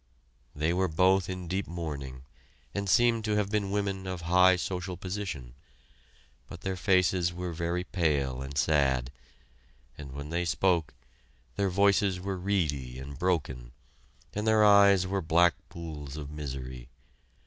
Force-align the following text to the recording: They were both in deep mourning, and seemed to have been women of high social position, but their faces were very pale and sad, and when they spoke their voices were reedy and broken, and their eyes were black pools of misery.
They 0.55 0.73
were 0.73 0.87
both 0.87 1.29
in 1.29 1.47
deep 1.47 1.67
mourning, 1.67 2.23
and 2.73 2.89
seemed 2.89 3.23
to 3.25 3.35
have 3.35 3.51
been 3.51 3.69
women 3.69 4.07
of 4.07 4.21
high 4.21 4.55
social 4.55 4.97
position, 4.97 5.53
but 6.47 6.61
their 6.61 6.75
faces 6.75 7.31
were 7.31 7.53
very 7.53 7.83
pale 7.83 8.41
and 8.41 8.57
sad, 8.57 9.11
and 9.99 10.11
when 10.13 10.31
they 10.31 10.43
spoke 10.43 10.95
their 11.55 11.69
voices 11.69 12.19
were 12.19 12.37
reedy 12.39 12.97
and 12.97 13.19
broken, 13.19 13.73
and 14.33 14.47
their 14.47 14.65
eyes 14.65 15.05
were 15.05 15.21
black 15.21 15.53
pools 15.69 16.17
of 16.17 16.31
misery. 16.31 16.89